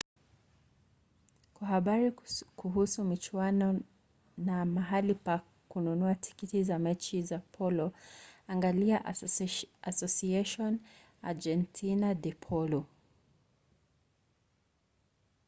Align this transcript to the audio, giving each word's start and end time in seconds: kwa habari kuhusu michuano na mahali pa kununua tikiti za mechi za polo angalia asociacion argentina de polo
kwa 1.53 1.67
habari 1.67 2.11
kuhusu 2.55 3.03
michuano 3.05 3.81
na 4.37 4.65
mahali 4.65 5.13
pa 5.15 5.41
kununua 5.69 6.15
tikiti 6.15 6.63
za 6.63 6.79
mechi 6.79 7.21
za 7.23 7.39
polo 7.39 7.93
angalia 8.47 8.99
asociacion 9.85 10.79
argentina 11.21 12.15
de 12.15 12.31
polo 12.33 12.85